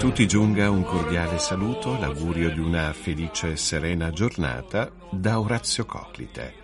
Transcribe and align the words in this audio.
tutti 0.00 0.26
giunga 0.26 0.70
un 0.70 0.82
cordiale 0.82 1.38
saluto, 1.38 1.98
l'augurio 1.98 2.48
di 2.48 2.58
una 2.58 2.90
felice 2.94 3.52
e 3.52 3.56
serena 3.56 4.10
giornata 4.10 4.90
da 5.10 5.38
Orazio 5.38 5.84
Coclite. 5.84 6.54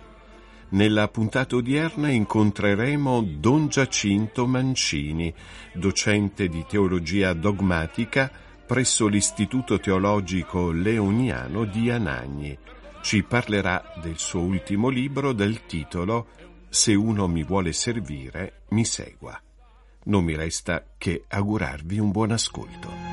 Nella 0.69 1.07
puntata 1.07 1.55
odierna 1.55 2.09
incontreremo 2.09 3.21
Don 3.21 3.67
Giacinto 3.67 4.47
Mancini, 4.47 5.31
docente 5.71 6.47
di 6.47 6.65
teologia 6.67 7.33
dogmatica 7.33 8.31
presso 8.65 9.05
l'Istituto 9.05 9.79
Teologico 9.79 10.71
Leoniano 10.71 11.65
di 11.65 11.91
Anagni. 11.91 12.57
Ci 13.01 13.21
parlerà 13.21 13.93
del 14.01 14.17
suo 14.17 14.41
ultimo 14.41 14.89
libro 14.89 15.31
dal 15.31 15.63
titolo 15.67 16.29
Se 16.69 16.95
uno 16.95 17.27
mi 17.27 17.43
vuole 17.43 17.71
servire, 17.71 18.63
mi 18.69 18.83
segua. 18.83 19.39
Non 20.05 20.23
mi 20.23 20.35
resta 20.35 20.83
che 20.97 21.25
augurarvi 21.27 21.99
un 21.99 22.09
buon 22.09 22.31
ascolto. 22.31 23.06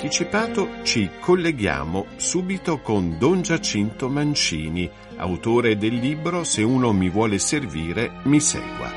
Anticipato 0.00 0.82
ci 0.82 1.10
colleghiamo 1.20 2.06
subito 2.16 2.78
con 2.78 3.18
Don 3.18 3.42
Giacinto 3.42 4.08
Mancini, 4.08 4.90
autore 5.16 5.76
del 5.76 5.96
libro 5.96 6.42
Se 6.42 6.62
uno 6.62 6.90
mi 6.94 7.10
vuole 7.10 7.38
servire, 7.38 8.10
mi 8.22 8.40
segua. 8.40 8.90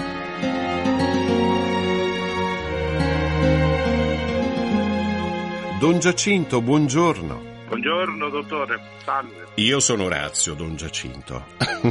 Don 5.78 6.00
Giacinto, 6.00 6.62
buongiorno. 6.62 7.52
Buongiorno 7.68 8.30
dottore, 8.30 8.80
salve. 9.04 9.48
Io 9.56 9.82
sono 9.82 10.06
Orazio, 10.06 10.54
Don 10.54 10.78
Giacinto. 10.78 11.48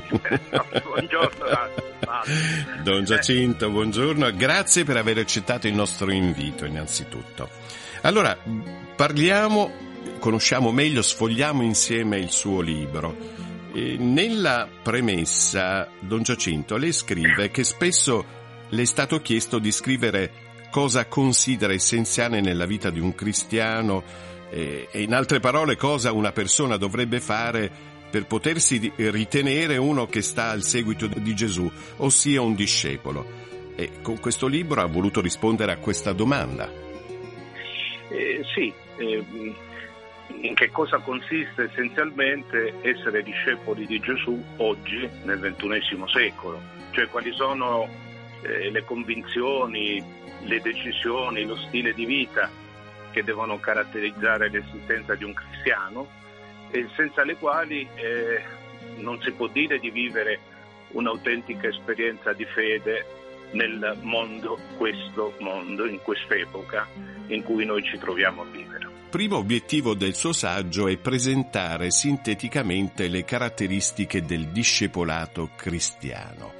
Buongiorno, 0.85 1.45
salve. 2.01 2.83
Don 2.83 3.05
Giacinto, 3.05 3.69
buongiorno. 3.69 4.35
Grazie 4.35 4.85
per 4.85 4.97
aver 4.97 5.19
accettato 5.19 5.67
il 5.67 5.75
nostro 5.75 6.11
invito, 6.11 6.65
innanzitutto. 6.65 7.82
Allora, 8.05 8.36
parliamo, 8.97 9.70
conosciamo 10.19 10.72
meglio, 10.72 11.03
sfogliamo 11.03 11.62
insieme 11.62 12.19
il 12.19 12.31
suo 12.31 12.61
libro. 12.61 13.17
E 13.72 13.97
nella 13.97 14.69
premessa, 14.83 15.89
Don 16.01 16.23
Giacinto, 16.23 16.77
lei 16.77 16.92
scrive 16.92 17.52
che 17.52 17.62
spesso 17.62 18.24
le 18.68 18.83
è 18.83 18.85
stato 18.85 19.20
chiesto 19.20 19.61
di 19.61 19.70
scrivere 19.70 20.33
cosa 20.73 21.07
considera 21.07 21.73
essenziale 21.73 22.41
nella 22.41 22.67
vita 22.67 22.91
di 22.91 22.98
un 22.98 23.14
cristiano 23.14 24.02
e, 24.51 24.89
in 24.95 25.14
altre 25.14 25.39
parole 25.39 25.77
cosa 25.77 26.11
una 26.11 26.33
persona 26.33 26.77
dovrebbe 26.77 27.20
fare 27.20 27.70
per 28.11 28.27
potersi 28.27 28.92
ritenere 28.96 29.77
uno 29.77 30.07
che 30.07 30.23
sta 30.23 30.51
al 30.51 30.64
seguito 30.64 31.07
di 31.07 31.35
Gesù, 31.36 31.70
ossia 31.98 32.42
un 32.42 32.57
discepolo. 32.57 33.24
E 33.77 34.01
con 34.02 34.18
questo 34.18 34.48
libro 34.48 34.83
ha 34.83 34.86
voluto 34.86 35.20
rispondere 35.20 35.70
a 35.70 35.79
questa 35.79 36.12
domanda. 36.12 36.92
Eh, 38.12 38.45
sì, 38.45 38.70
eh, 38.96 39.24
in 40.27 40.55
che 40.55 40.70
cosa 40.70 40.98
consiste 40.98 41.64
essenzialmente 41.64 42.74
essere 42.83 43.23
discepoli 43.23 43.86
di 43.86 43.98
Gesù 44.00 44.42
oggi 44.58 45.08
nel 45.24 45.40
XXI 45.40 46.05
secolo? 46.06 46.61
Cioè 46.90 47.08
quali 47.08 47.33
sono 47.33 47.89
eh, 48.42 48.70
le 48.70 48.84
convinzioni, 48.84 50.05
le 50.42 50.61
decisioni, 50.61 51.46
lo 51.46 51.56
stile 51.56 51.95
di 51.95 52.05
vita 52.05 52.50
che 53.12 53.24
devono 53.24 53.58
caratterizzare 53.58 54.50
l'esistenza 54.50 55.14
di 55.14 55.24
un 55.24 55.33
cristiano 55.33 56.06
e 56.70 56.89
senza 56.94 57.24
le 57.24 57.36
quali 57.36 57.89
eh, 57.94 58.42
non 58.96 59.20
si 59.23 59.33
può 59.33 59.46
dire 59.46 59.79
di 59.79 59.90
vivere 59.90 60.39
un'autentica 60.89 61.68
esperienza 61.68 62.34
di 62.34 62.44
fede 62.44 63.06
nel 63.52 63.96
mondo, 64.02 64.58
questo 64.77 65.34
mondo, 65.39 65.86
in 65.86 65.98
quest'epoca 66.02 66.86
in 67.29 67.43
cui 67.43 67.65
noi 67.65 67.83
ci 67.83 67.99
troviamo 67.99 68.43
a 68.43 68.45
vivere. 68.47 68.89
Primo 69.11 69.37
obiettivo 69.37 69.95
del 69.95 70.15
suo 70.15 70.33
saggio 70.33 70.89
è 70.89 70.97
presentare 70.97 71.91
sinteticamente 71.91 73.09
le 73.09 73.25
caratteristiche 73.25 74.25
del 74.25 74.49
discepolato 74.49 75.51
cristiano. 75.55 76.53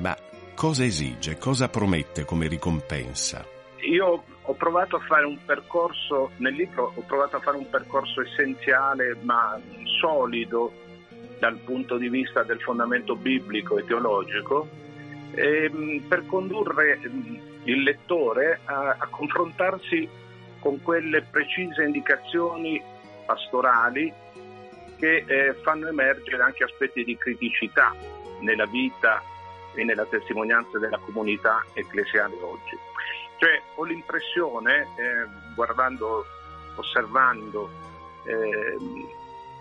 Ma 0.00 0.16
cosa 0.56 0.84
esige, 0.84 1.38
cosa 1.38 1.68
promette 1.68 2.24
come 2.24 2.48
ricompensa? 2.48 3.46
Io 3.88 4.24
ho 4.42 4.54
provato 4.54 4.96
a 4.96 5.00
fare 5.00 5.24
un 5.24 5.38
percorso, 5.44 6.32
nel 6.38 6.54
libro 6.54 6.92
ho 6.94 7.02
provato 7.02 7.36
a 7.36 7.40
fare 7.40 7.56
un 7.56 7.70
percorso 7.70 8.22
essenziale 8.22 9.16
ma 9.22 9.56
solido 10.00 10.72
dal 11.38 11.58
punto 11.58 11.96
di 11.96 12.08
vista 12.08 12.42
del 12.42 12.60
fondamento 12.60 13.14
biblico 13.14 13.78
e 13.78 13.84
teologico 13.84 14.68
ehm, 15.30 16.02
per 16.08 16.26
condurre 16.26 16.98
il 17.68 17.82
lettore 17.82 18.60
a, 18.64 18.96
a 18.98 19.06
confrontarsi 19.08 20.08
con 20.58 20.82
quelle 20.82 21.22
precise 21.22 21.84
indicazioni 21.84 22.82
pastorali 23.24 24.12
che 24.98 25.24
eh, 25.26 25.54
fanno 25.62 25.88
emergere 25.88 26.42
anche 26.42 26.64
aspetti 26.64 27.04
di 27.04 27.16
criticità 27.16 27.94
nella 28.40 28.66
vita 28.66 29.22
e 29.74 29.84
nella 29.84 30.06
testimonianza 30.06 30.78
della 30.78 30.98
comunità 30.98 31.64
ecclesiale 31.74 32.34
oggi. 32.40 32.76
Cioè 33.36 33.60
ho 33.76 33.84
l'impressione, 33.84 34.80
eh, 34.96 35.26
guardando, 35.54 36.24
osservando 36.74 37.70
eh, 38.24 38.76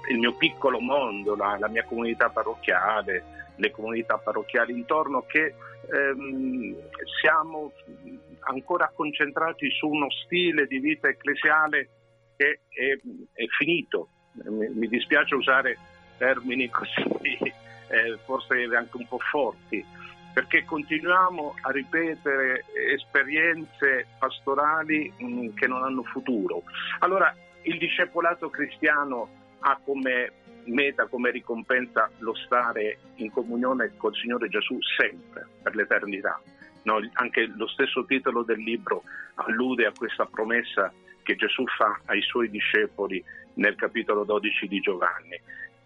il 0.09 0.17
mio 0.17 0.33
piccolo 0.33 0.79
mondo, 0.79 1.35
la, 1.35 1.57
la, 1.59 1.67
mia 1.67 1.83
comunità 1.83 2.29
parrocchiale, 2.29 3.46
le 3.57 3.71
comunità 3.71 4.17
parrocchiali 4.17 4.73
intorno, 4.73 5.25
che 5.25 5.53
ehm, 5.91 6.75
siamo 7.21 7.73
ancora 8.41 8.91
concentrati 8.93 9.69
su 9.71 9.87
uno 9.87 10.09
stile 10.09 10.65
di 10.67 10.79
vita 10.79 11.07
ecclesiale 11.07 11.89
che 12.35 12.61
è, 12.69 12.97
è 13.33 13.45
finito. 13.57 14.09
Mi, 14.43 14.69
mi 14.69 14.87
dispiace 14.87 15.35
usare 15.35 15.77
termini 16.17 16.69
così 16.69 17.01
eh, 17.89 18.17
forse 18.25 18.63
anche 18.75 18.97
un 18.97 19.07
po' 19.07 19.19
forti, 19.19 19.83
perché 20.33 20.65
continuiamo 20.65 21.55
a 21.61 21.71
ripetere 21.71 22.65
esperienze 22.93 24.07
pastorali 24.19 25.11
mh, 25.17 25.25
mm, 25.25 25.55
che 25.55 25.67
non 25.67 25.83
hanno 25.83 26.03
futuro. 26.03 26.63
Allora, 26.99 27.33
il 27.63 27.77
discepolato 27.77 28.49
cristiano 28.49 29.29
ha 29.59 29.79
come 29.83 30.31
meta, 30.67 31.07
come 31.07 31.31
ricompensa 31.31 32.09
lo 32.19 32.33
stare 32.35 32.99
in 33.15 33.31
comunione 33.31 33.93
col 33.97 34.15
Signore 34.15 34.49
Gesù 34.49 34.77
sempre, 34.97 35.47
per 35.61 35.75
l'eternità. 35.75 36.39
No, 36.83 36.99
anche 37.13 37.51
lo 37.55 37.67
stesso 37.67 38.05
titolo 38.05 38.43
del 38.43 38.59
libro 38.59 39.03
allude 39.35 39.85
a 39.85 39.91
questa 39.95 40.25
promessa 40.25 40.91
che 41.23 41.35
Gesù 41.35 41.65
fa 41.77 41.99
ai 42.05 42.21
suoi 42.21 42.49
discepoli 42.49 43.21
nel 43.55 43.75
capitolo 43.75 44.23
12 44.23 44.67
di 44.67 44.79
Giovanni 44.79 45.37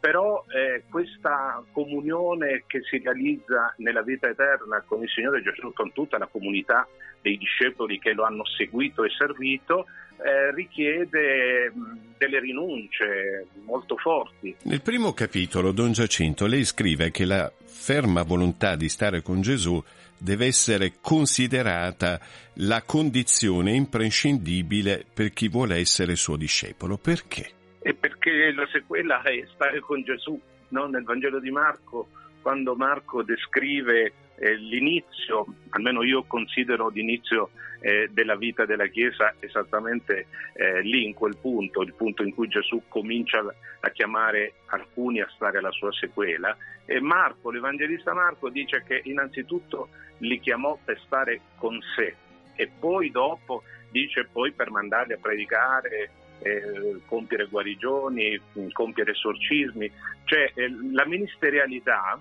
però 0.02 0.44
eh, 0.48 0.84
questa 0.90 1.64
comunione 1.72 2.64
che 2.66 2.82
si 2.90 2.98
realizza 2.98 3.72
nella 3.78 4.02
vita 4.02 4.28
eterna 4.28 4.84
con 4.86 5.04
il 5.04 5.10
Signore 5.10 5.44
Gesù, 5.44 5.72
con 5.74 5.94
tutta 5.94 6.18
la 6.18 6.26
comunità 6.26 6.88
dei 7.22 7.38
discepoli 7.38 8.00
che 8.00 8.14
lo 8.14 8.24
hanno 8.24 8.44
seguito 8.44 9.04
e 9.04 9.10
servito, 9.16 9.86
eh, 10.18 10.52
richiede 10.56 11.72
delle 12.18 12.40
rinunce 12.40 13.46
molto 13.64 13.96
forti. 13.98 14.56
Nel 14.64 14.82
primo 14.82 15.14
capitolo, 15.14 15.72
Don 15.72 15.92
Giacinto, 15.92 16.48
lei 16.48 16.66
scrive 16.66 17.12
che 17.12 17.26
la 17.26 17.52
ferma 17.64 18.24
volontà 18.24 18.76
di 18.76 18.90
stare 18.90 19.22
con 19.22 19.42
Gesù 19.42 19.82
deve 20.18 20.48
essere 20.48 20.94
considerata 21.00 22.20
la 22.56 22.82
condizione 22.82 23.74
imprescindibile 23.74 25.06
per 25.14 25.32
chi 25.32 25.48
vuole 25.48 25.78
essere 25.78 26.16
suo 26.16 26.38
discepolo. 26.38 26.98
Perché? 26.98 27.60
E 27.82 27.94
perché 27.94 28.52
la 28.54 28.68
sequela 28.68 29.22
è 29.24 29.44
stare 29.54 29.80
con 29.80 30.02
Gesù. 30.04 30.40
No? 30.70 30.88
Nel 30.88 31.04
Vangelo 31.04 31.40
di 31.40 31.52
Marco, 31.52 32.08
quando 32.42 32.76
Marco 32.76 33.24
descrive 33.24 34.14
eh, 34.36 34.56
l'inizio, 34.56 35.46
almeno 35.70 36.04
io 36.04 36.24
considero 36.24 36.90
l'inizio 36.90 37.50
eh, 37.82 38.10
della 38.12 38.36
vita 38.36 38.66
della 38.66 38.88
Chiesa 38.88 39.34
esattamente 39.40 40.28
eh, 40.54 40.82
lì, 40.82 41.06
in 41.06 41.14
quel 41.14 41.36
punto, 41.38 41.82
il 41.82 41.94
punto 41.94 42.24
in 42.24 42.34
cui 42.34 42.48
Gesù 42.48 42.84
comincia 42.88 43.44
a 43.82 43.90
chiamare 43.90 44.54
alcuni 44.68 45.20
a 45.20 45.30
stare 45.36 45.58
alla 45.58 45.72
sua 45.72 45.92
sequela. 45.92 46.56
E 46.86 47.00
Marco, 47.02 47.52
l'Evangelista 47.52 48.14
Marco, 48.14 48.50
dice 48.50 48.84
che 48.86 49.02
innanzitutto 49.06 49.90
li 50.20 50.40
chiamò 50.40 50.78
per 50.84 51.00
stare 51.06 51.42
con 51.58 51.80
sé 51.96 52.16
e 52.56 52.70
poi 52.80 53.10
dopo 53.10 53.64
dice 53.90 54.28
poi 54.32 54.52
per 54.52 54.72
mandarli 54.72 55.14
a 55.14 55.20
predicare, 55.20 56.12
eh, 56.42 57.02
compiere 57.06 57.48
guarigioni, 57.48 58.40
compiere 58.72 59.12
esorcismi, 59.12 59.92
cioè 60.26 60.52
eh, 60.56 60.70
la 60.92 61.06
ministerialità 61.06 62.20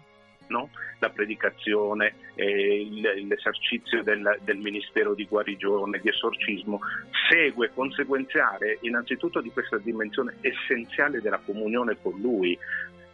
no? 0.50 0.70
la 0.99 1.08
predicazione, 1.11 2.14
eh, 2.34 2.87
l'esercizio 3.26 4.02
del, 4.02 4.38
del, 4.43 4.58
ministero 4.58 5.14
di 5.14 5.25
guarigione, 5.25 5.99
di 6.00 6.08
esorcismo, 6.08 6.81
segue 7.28 7.70
conseguenziale 7.72 8.78
innanzitutto 8.82 9.40
di 9.40 9.50
questa 9.50 9.78
dimensione 9.78 10.37
essenziale 10.43 11.20
della 11.20 11.40
comunione 11.44 11.96
con 12.00 12.20
Lui. 12.20 12.58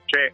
Cioè, 0.06 0.32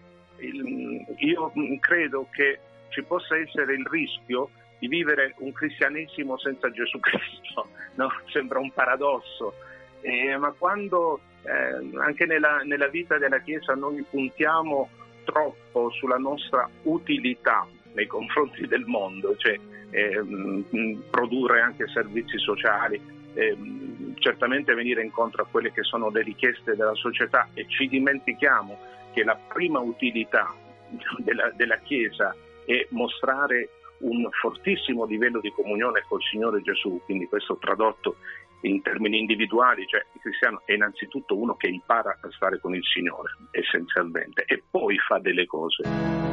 io 1.18 1.52
credo 1.80 2.28
che 2.30 2.58
ci 2.88 3.02
possa 3.02 3.36
essere 3.36 3.74
il 3.74 3.86
rischio 3.86 4.50
di 4.78 4.88
vivere 4.88 5.34
un 5.38 5.52
cristianesimo 5.52 6.38
senza 6.38 6.70
Gesù 6.70 6.98
Cristo, 6.98 7.68
no? 7.94 8.08
sembra 8.30 8.58
un 8.58 8.72
paradosso, 8.72 9.54
eh, 10.02 10.36
ma 10.36 10.52
quando 10.52 11.20
eh, 11.42 11.98
anche 11.98 12.26
nella, 12.26 12.58
nella, 12.64 12.88
vita 12.88 13.18
della 13.18 13.40
Chiesa 13.40 13.74
noi 13.74 14.04
puntiamo 14.08 14.88
troppo 15.24 15.90
sulla 15.90 16.18
nostra 16.18 16.68
utilità 16.82 17.66
nei 17.94 18.06
confronti 18.06 18.66
del 18.66 18.84
mondo, 18.84 19.36
cioè 19.36 19.58
ehm, 19.90 21.02
produrre 21.10 21.60
anche 21.60 21.86
servizi 21.88 22.38
sociali, 22.38 23.00
ehm, 23.34 24.14
certamente 24.18 24.74
venire 24.74 25.02
incontro 25.02 25.42
a 25.42 25.46
quelle 25.50 25.72
che 25.72 25.82
sono 25.82 26.10
le 26.10 26.22
richieste 26.22 26.74
della 26.74 26.94
società 26.94 27.48
e 27.54 27.66
ci 27.68 27.88
dimentichiamo 27.88 28.78
che 29.12 29.24
la 29.24 29.36
prima 29.36 29.78
utilità 29.80 30.54
della, 31.18 31.50
della 31.54 31.76
Chiesa 31.78 32.34
è 32.64 32.86
mostrare 32.90 33.68
un 33.98 34.28
fortissimo 34.30 35.04
livello 35.04 35.40
di 35.40 35.50
comunione 35.50 36.04
col 36.08 36.22
Signore 36.22 36.60
Gesù, 36.62 37.00
quindi 37.04 37.26
questo 37.26 37.56
tradotto 37.56 38.16
in 38.62 38.82
termini 38.82 39.18
individuali, 39.18 39.86
cioè 39.86 40.04
il 40.12 40.20
cristiano 40.20 40.62
è 40.64 40.72
innanzitutto 40.72 41.36
uno 41.36 41.54
che 41.54 41.68
impara 41.68 42.18
a 42.20 42.30
stare 42.32 42.60
con 42.60 42.74
il 42.74 42.84
Signore, 42.84 43.36
essenzialmente, 43.50 44.44
e 44.46 44.62
poi 44.70 44.98
fa 44.98 45.18
delle 45.18 45.46
cose. 45.46 46.31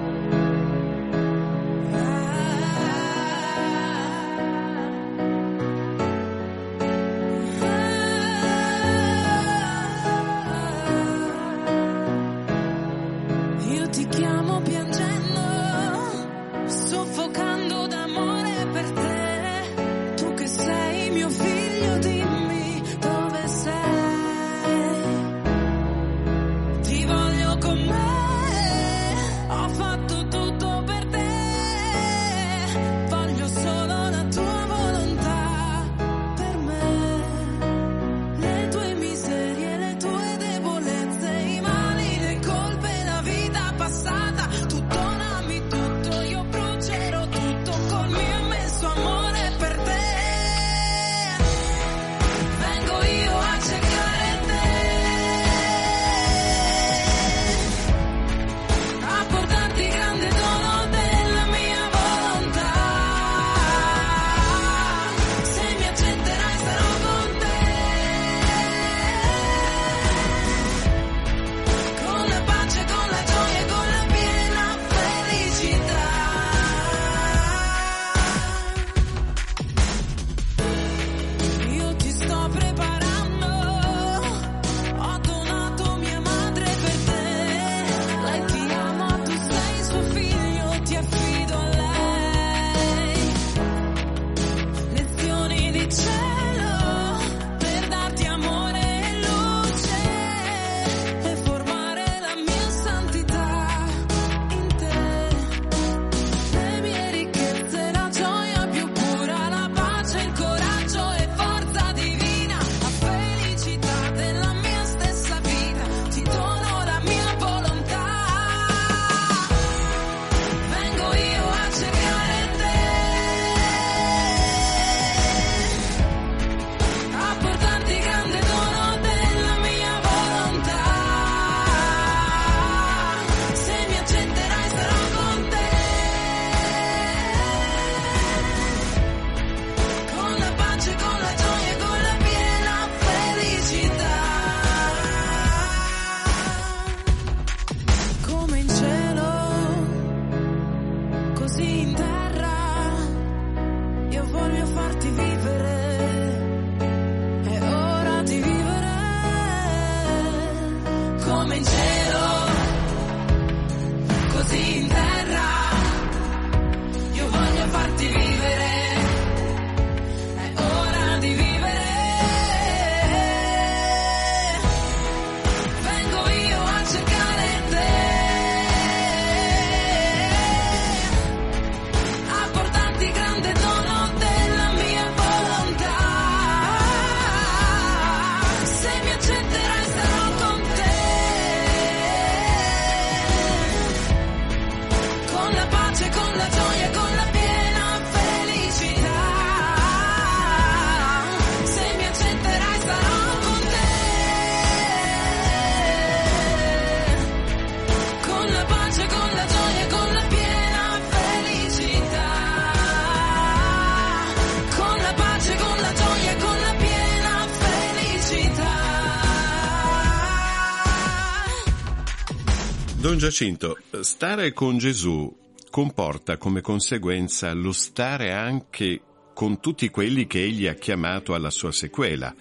Don 223.09 223.17
Giacinto, 223.17 223.75
stare 224.01 224.53
con 224.53 224.77
Gesù 224.77 225.35
comporta 225.71 226.37
come 226.37 226.61
conseguenza 226.61 227.51
lo 227.55 227.71
stare 227.71 228.33
anche 228.33 229.01
con 229.33 229.59
tutti 229.59 229.89
quelli 229.89 230.27
che 230.27 230.43
egli 230.43 230.67
ha 230.67 230.75
chiamato 230.75 231.33
alla 231.33 231.49
sua 231.49 231.71
sequela. 231.71 232.31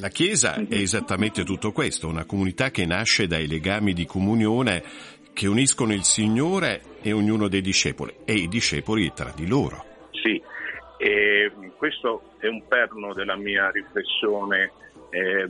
La 0.00 0.08
Chiesa 0.08 0.56
è 0.56 0.74
esattamente 0.74 1.44
tutto 1.44 1.72
questo, 1.72 2.08
una 2.08 2.26
comunità 2.26 2.70
che 2.70 2.84
nasce 2.84 3.26
dai 3.26 3.46
legami 3.46 3.94
di 3.94 4.04
comunione 4.04 4.82
che 5.32 5.46
uniscono 5.46 5.94
il 5.94 6.04
Signore 6.04 6.82
e 7.00 7.12
ognuno 7.12 7.48
dei 7.48 7.62
discepoli 7.62 8.16
e 8.26 8.34
i 8.34 8.48
discepoli 8.48 9.14
tra 9.14 9.32
di 9.34 9.46
loro. 9.46 9.82
Sì, 10.10 10.42
questo 11.74 12.34
è 12.36 12.48
un 12.48 12.66
perno 12.68 13.14
della 13.14 13.36
mia 13.36 13.70
riflessione 13.70 14.72
eh, 15.08 15.46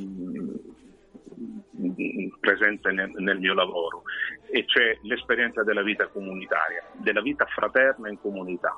presente 2.40 2.90
nel, 2.90 3.12
nel, 3.16 3.38
mio 3.38 3.54
lavoro 3.54 4.02
e 4.50 4.64
c'è 4.64 4.98
l'esperienza 5.02 5.62
della 5.62 5.82
vita 5.82 6.06
comunitaria, 6.08 6.84
della 6.94 7.22
vita 7.22 7.44
fraterna 7.46 8.08
in 8.08 8.20
comunità, 8.20 8.76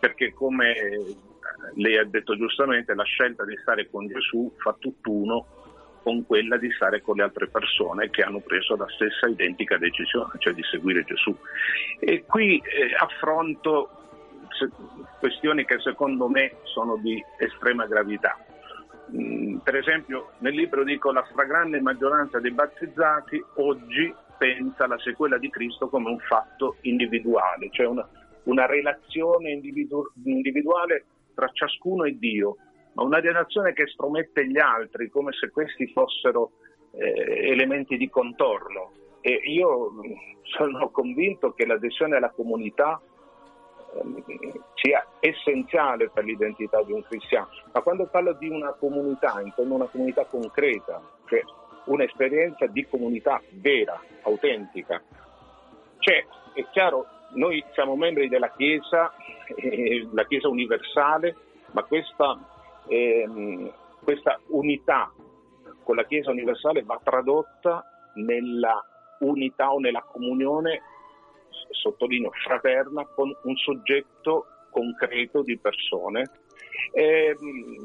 perché 0.00 0.32
come 0.32 0.74
lei 1.74 1.96
ha 1.96 2.04
detto 2.04 2.36
giustamente, 2.36 2.94
la 2.94 3.04
scelta 3.04 3.44
di 3.44 3.56
stare 3.62 3.88
con 3.90 4.06
Gesù 4.06 4.52
fa 4.58 4.74
tutt'uno 4.78 5.62
con 6.02 6.26
quella 6.26 6.58
di 6.58 6.70
stare 6.72 7.00
con 7.00 7.16
le 7.16 7.22
altre 7.22 7.48
persone 7.48 8.10
che 8.10 8.22
hanno 8.22 8.40
preso 8.40 8.76
la 8.76 8.86
stessa 8.90 9.26
identica 9.26 9.78
decisione, 9.78 10.32
cioè 10.38 10.52
di 10.52 10.62
seguire 10.70 11.02
Gesù. 11.04 11.34
E 11.98 12.24
qui 12.26 12.58
eh, 12.58 12.94
affronto 12.98 13.88
questioni 15.18 15.64
che 15.64 15.80
secondo 15.80 16.28
me 16.28 16.56
sono 16.64 16.96
di 16.96 17.22
estrema 17.38 17.86
gravità. 17.86 18.38
Mm, 19.12 19.56
per 19.58 19.76
esempio 19.76 20.30
nel 20.38 20.54
libro 20.54 20.82
dico 20.82 21.12
la 21.12 21.26
stragrande 21.30 21.80
maggioranza 21.80 22.40
dei 22.40 22.52
battezzati 22.52 23.42
oggi 23.56 24.14
pensa 24.38 24.84
alla 24.84 24.98
sequela 24.98 25.36
di 25.38 25.50
Cristo 25.50 25.88
come 25.88 26.10
un 26.10 26.18
fatto 26.18 26.76
individuale, 26.82 27.68
cioè 27.70 27.86
una, 27.86 28.08
una 28.44 28.66
relazione 28.66 29.50
individu- 29.50 30.10
individuale 30.24 31.04
tra 31.34 31.48
ciascuno 31.52 32.04
e 32.04 32.16
Dio, 32.18 32.56
ma 32.94 33.02
una 33.02 33.20
relazione 33.20 33.72
che 33.72 33.82
estromette 33.82 34.46
gli 34.46 34.58
altri 34.58 35.10
come 35.10 35.32
se 35.32 35.50
questi 35.50 35.86
fossero 35.88 36.52
eh, 36.92 37.50
elementi 37.50 37.96
di 37.96 38.08
contorno. 38.08 38.92
E 39.20 39.40
io 39.44 39.92
sono 40.42 40.90
convinto 40.90 41.52
che 41.52 41.66
l'adesione 41.66 42.16
alla 42.16 42.30
comunità 42.30 43.00
sia 44.74 45.06
essenziale 45.20 46.10
per 46.10 46.24
l'identità 46.24 46.82
di 46.82 46.92
un 46.92 47.02
cristiano, 47.02 47.48
ma 47.72 47.80
quando 47.80 48.06
parlo 48.06 48.32
di 48.34 48.48
una 48.48 48.72
comunità 48.72 49.40
intendo 49.40 49.74
una 49.74 49.86
comunità 49.86 50.24
concreta, 50.24 51.00
cioè 51.26 51.42
un'esperienza 51.84 52.66
di 52.66 52.86
comunità 52.86 53.40
vera, 53.50 54.00
autentica. 54.22 55.02
Cioè, 55.98 56.26
è 56.54 56.66
chiaro, 56.70 57.06
noi 57.34 57.64
siamo 57.72 57.96
membri 57.96 58.28
della 58.28 58.50
Chiesa, 58.50 59.12
eh, 59.54 60.06
la 60.12 60.24
Chiesa 60.26 60.48
universale, 60.48 61.36
ma 61.72 61.82
questa, 61.82 62.38
eh, 62.86 63.72
questa 64.02 64.38
unità 64.48 65.12
con 65.82 65.96
la 65.96 66.04
Chiesa 66.04 66.30
universale 66.30 66.82
va 66.82 66.98
tradotta 67.02 67.84
nella 68.14 68.84
unità 69.20 69.72
o 69.72 69.78
nella 69.78 70.02
comunione, 70.02 70.82
sottolineo, 71.70 72.30
fraterna 72.30 73.04
con 73.06 73.34
un 73.42 73.56
soggetto 73.56 74.46
concreto 74.70 75.42
di 75.42 75.56
persone. 75.58 76.30
Eh, 76.92 77.36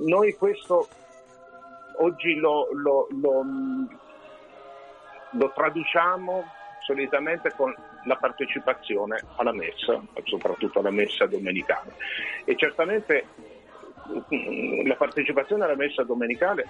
noi 0.05 0.33
questo 0.33 0.87
oggi 1.97 2.35
lo, 2.35 2.69
lo, 2.73 3.07
lo, 3.11 3.45
lo 5.31 5.51
traduciamo 5.53 6.57
solitamente 6.81 7.53
con 7.55 7.73
la 8.05 8.15
partecipazione 8.15 9.21
alla 9.35 9.53
messa, 9.53 10.01
soprattutto 10.23 10.79
alla 10.79 10.91
messa 10.91 11.25
domenicale. 11.27 11.93
E 12.45 12.55
certamente 12.55 13.25
mm, 14.33 14.87
la 14.87 14.95
partecipazione 14.95 15.65
alla 15.65 15.75
messa 15.75 16.03
domenicale 16.03 16.67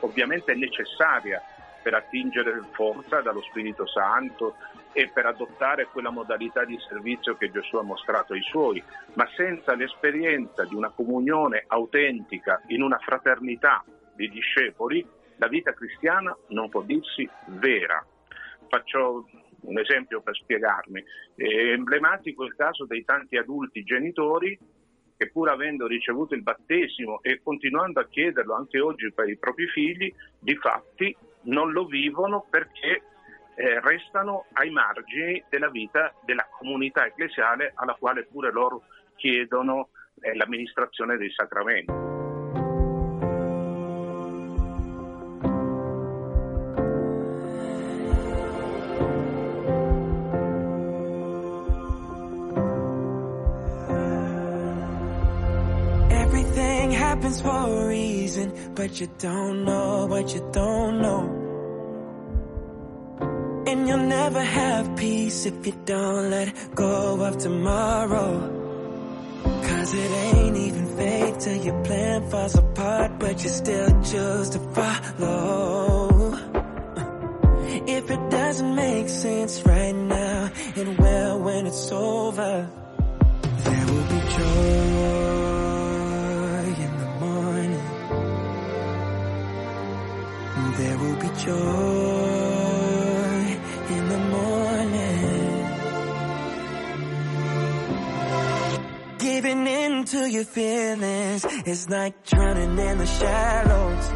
ovviamente 0.00 0.52
è 0.52 0.54
necessaria 0.54 1.42
per 1.82 1.94
attingere 1.94 2.62
forza 2.72 3.20
dallo 3.20 3.42
Spirito 3.42 3.86
Santo 3.86 4.54
e 4.94 5.10
per 5.12 5.26
adottare 5.26 5.86
quella 5.86 6.10
modalità 6.10 6.64
di 6.64 6.78
servizio 6.88 7.36
che 7.36 7.50
Gesù 7.50 7.76
ha 7.76 7.82
mostrato 7.82 8.32
ai 8.32 8.42
suoi, 8.42 8.82
ma 9.14 9.28
senza 9.36 9.74
l'esperienza 9.74 10.64
di 10.64 10.74
una 10.74 10.90
comunione 10.90 11.64
autentica 11.66 12.62
in 12.68 12.80
una 12.80 12.98
fraternità 12.98 13.84
di 14.14 14.30
discepoli, 14.30 15.04
la 15.36 15.48
vita 15.48 15.72
cristiana 15.72 16.34
non 16.48 16.68
può 16.68 16.82
dirsi 16.82 17.28
vera. 17.46 18.06
Faccio 18.68 19.28
un 19.62 19.78
esempio 19.78 20.20
per 20.22 20.36
spiegarmi. 20.36 21.04
È 21.34 21.44
emblematico 21.44 22.44
il 22.44 22.54
caso 22.54 22.86
dei 22.86 23.04
tanti 23.04 23.36
adulti 23.36 23.82
genitori 23.82 24.56
che 25.16 25.30
pur 25.30 25.48
avendo 25.48 25.86
ricevuto 25.86 26.34
il 26.34 26.42
battesimo 26.42 27.20
e 27.22 27.40
continuando 27.42 28.00
a 28.00 28.06
chiederlo 28.06 28.54
anche 28.54 28.80
oggi 28.80 29.12
per 29.12 29.28
i 29.28 29.36
propri 29.36 29.66
figli, 29.68 30.12
di 30.38 30.56
fatti 30.56 31.16
non 31.42 31.72
lo 31.72 31.84
vivono 31.86 32.46
perché 32.48 33.02
eh, 33.54 33.80
restano 33.80 34.46
ai 34.54 34.70
margini 34.70 35.42
della 35.48 35.68
vita 35.68 36.12
della 36.24 36.46
comunità 36.50 37.06
ecclesiale 37.06 37.72
alla 37.74 37.96
quale 37.98 38.24
pure 38.24 38.50
loro 38.50 38.82
chiedono 39.16 39.88
eh, 40.20 40.34
l'amministrazione 40.34 41.16
dei 41.16 41.30
sacramenti. 41.30 42.22
happens 57.14 57.40
for 57.40 57.48
a 57.48 57.86
reason, 57.86 58.74
but 58.74 59.00
you 59.00 59.08
don't 59.18 59.64
know 59.64 60.06
what 60.06 60.34
you 60.34 60.46
don't 60.52 61.00
know. 61.00 61.43
You'll 63.94 64.06
never 64.06 64.42
have 64.42 64.96
peace 64.96 65.46
if 65.46 65.64
you 65.64 65.72
don't 65.84 66.28
let 66.28 66.74
go 66.74 67.24
of 67.24 67.38
tomorrow. 67.38 68.32
Cause 69.44 69.94
it 69.94 70.10
ain't 70.10 70.56
even 70.56 70.86
fate 70.96 71.38
till 71.38 71.64
your 71.64 71.80
plan 71.84 72.28
falls 72.28 72.56
apart, 72.56 73.20
but 73.20 73.40
you 73.44 73.48
still 73.50 74.02
choose 74.02 74.50
to 74.50 74.58
follow. 74.74 76.34
If 77.86 78.10
it 78.10 78.30
doesn't 78.30 78.74
make 78.74 79.08
sense 79.08 79.62
right 79.64 79.94
now, 79.94 80.50
it 80.74 80.98
will 80.98 81.38
when 81.38 81.68
it's 81.68 81.92
over. 81.92 82.68
There 83.64 83.86
will 83.86 84.08
be 84.14 84.20
joy. 84.36 85.54
In 86.84 86.92
the 87.02 87.10
morning. 87.24 87.82
There 90.78 90.98
will 90.98 91.16
be 91.22 91.30
joy 91.44 92.43
Giving 99.44 99.66
in 99.66 100.04
to 100.04 100.30
your 100.30 100.44
feelings 100.44 101.44
is 101.66 101.90
like 101.90 102.24
drowning 102.24 102.78
in 102.78 102.96
the 102.96 103.04
shallows. 103.04 104.10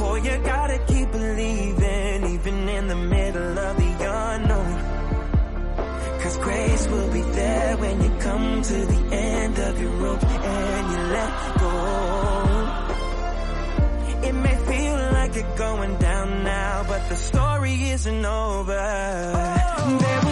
Oh, 0.00 0.14
you 0.14 0.38
gotta 0.42 0.78
keep 0.86 1.12
believing, 1.12 2.24
even 2.32 2.68
in 2.70 2.86
the 2.88 2.96
middle 2.96 3.58
of 3.58 3.76
the 3.76 3.92
unknown. 4.00 4.78
Cause 6.22 6.38
grace 6.38 6.88
will 6.88 7.12
be 7.12 7.20
there 7.20 7.76
when 7.76 8.02
you 8.02 8.10
come 8.20 8.62
to 8.62 8.86
the 8.86 9.14
end 9.14 9.58
of 9.58 9.78
your 9.78 9.90
rope 9.90 10.24
and 10.24 10.92
you 10.92 10.98
let 11.18 11.58
go. 11.60 11.74
It 14.26 14.32
may 14.32 14.56
feel 14.56 14.96
like 15.12 15.34
you're 15.34 15.56
going 15.58 15.98
down 15.98 16.44
now, 16.44 16.84
but 16.88 17.06
the 17.10 17.16
story 17.16 17.90
isn't 17.90 18.24
over. 18.24 19.32
Oh. 19.36 20.31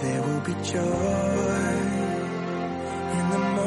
There 0.00 0.20
will 0.20 0.40
be 0.40 0.54
joy 0.62 0.82
in 3.12 3.30
the 3.30 3.38
morning. 3.38 3.64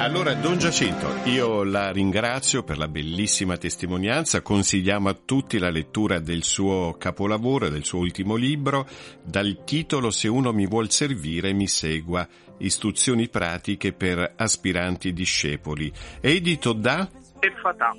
Allora, 0.00 0.34
Don 0.34 0.58
Giacinto, 0.58 1.08
io 1.24 1.62
la 1.62 1.90
ringrazio 1.90 2.62
per 2.62 2.78
la 2.78 2.88
bellissima 2.88 3.58
testimonianza, 3.58 4.40
consigliamo 4.40 5.10
a 5.10 5.18
tutti 5.24 5.58
la 5.58 5.68
lettura 5.68 6.18
del 6.18 6.42
suo 6.42 6.96
capolavoro, 6.98 7.68
del 7.68 7.84
suo 7.84 7.98
ultimo 7.98 8.34
libro, 8.34 8.88
dal 9.22 9.62
titolo 9.64 10.10
Se 10.10 10.26
uno 10.26 10.52
mi 10.52 10.66
vuol 10.66 10.90
servire 10.90 11.52
mi 11.52 11.66
segua, 11.66 12.26
istruzioni 12.58 13.28
pratiche 13.28 13.92
per 13.92 14.32
aspiranti 14.36 15.12
discepoli, 15.12 15.92
edito 16.20 16.72
da 16.72 17.06
E 17.38 17.52
fatà. 17.60 17.94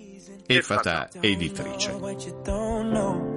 E 0.47 0.61
Fatà 0.61 1.09
Editrice. 1.19 3.30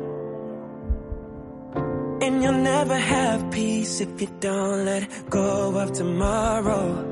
And 2.22 2.42
you'll 2.42 2.52
never 2.52 2.96
have 2.96 3.50
peace 3.50 4.00
if 4.00 4.20
you 4.20 4.28
don't 4.40 4.84
let 4.84 5.08
go 5.30 5.78
of 5.78 5.92
tomorrow. 5.92 7.10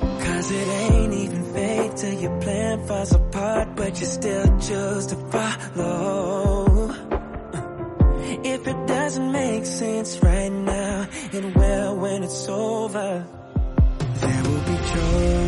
Cause 0.00 0.50
it 0.50 0.68
ain't 0.68 1.14
even 1.14 1.44
fate 1.54 1.96
till 1.96 2.20
your 2.20 2.40
plan 2.40 2.86
falls 2.86 3.12
apart, 3.12 3.76
but 3.76 4.00
you 4.00 4.06
still 4.06 4.58
choose 4.58 5.06
to 5.06 5.16
follow. 5.30 6.94
If 8.42 8.66
it 8.66 8.86
doesn't 8.86 9.32
make 9.32 9.64
sense 9.66 10.20
right 10.22 10.52
now, 10.52 11.06
it 11.32 11.56
will 11.56 11.96
when 11.96 12.22
it's 12.22 12.48
over. 12.48 13.24
There 14.20 14.42
will 14.42 14.62
be 14.66 14.76
joy. 14.92 15.46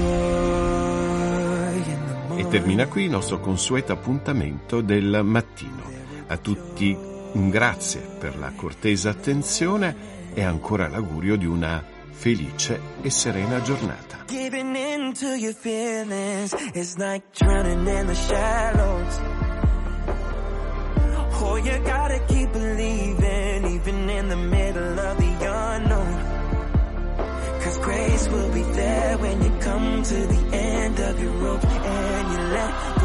E 2.39 2.49
termina 2.49 2.87
qui 2.87 3.05
il 3.05 3.11
nostro 3.11 3.41
consueto 3.41 3.93
appuntamento 3.93 4.81
del 4.81 5.21
mattino. 5.25 5.83
A 6.29 6.37
tutti 6.37 6.97
un 7.39 7.51
grazie 7.51 8.01
per 8.01 8.37
la 8.37 8.53
cortesa 8.55 9.11
attenzione 9.11 10.17
e 10.35 10.43
ancora 10.43 10.89
l'augurio 10.89 11.37
di 11.37 11.47
una 11.47 11.83
felice 12.11 12.81
e 13.01 13.11
serena 13.11 13.63
giornata. 13.63 14.25
Giving 14.27 14.77
in 14.77 15.13
to 15.15 15.35
your 15.35 15.55
feelings 15.55 16.53
is 16.75 16.97
like 16.97 17.25
drowning 17.33 17.87
in 17.87 18.07
the 18.07 18.15
shallows. 18.15 19.21
Oh, 21.41 21.57
you 21.57 21.79
gotta 21.83 22.19
grace 27.89 28.29
will 28.29 28.53
be 28.53 28.63
there 28.63 29.19
when 29.19 29.43
you 29.43 29.51
come 29.61 30.03
to 30.03 30.15
the 30.15 30.57
end 30.57 30.99
of 31.01 31.21
your 31.23 31.33
rope 31.33 31.65
and 31.65 32.33
you 32.33 32.39
let 32.57 32.98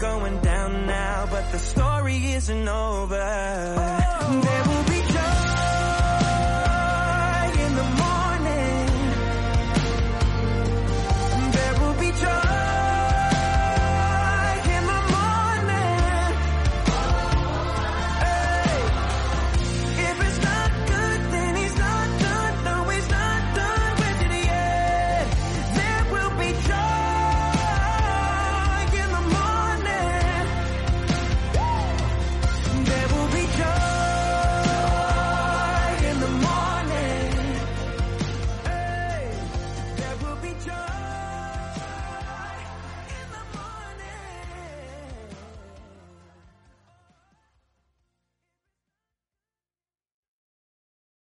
going 0.00 0.40
down 0.40 0.86
now, 0.86 1.26
but 1.30 1.52
the 1.52 1.58
story 1.58 2.32
isn't 2.32 2.68
over. 2.68 3.16
There 4.42 4.69